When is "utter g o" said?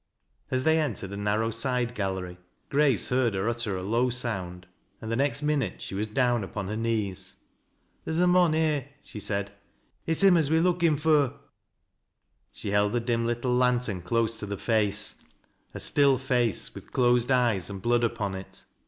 3.47-4.09